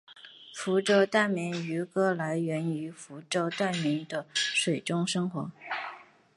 [0.55, 5.51] 福州疍民渔歌来源于福州疍民的水上生活。